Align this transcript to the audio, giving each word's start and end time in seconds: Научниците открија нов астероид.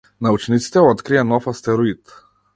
Научниците 0.27 0.83
открија 0.93 1.27
нов 1.35 1.51
астероид. 1.53 2.17